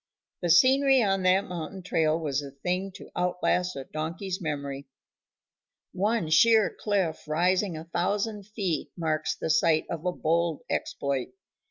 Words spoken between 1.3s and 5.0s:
mountain trail was a thing to out last a donkey's memory.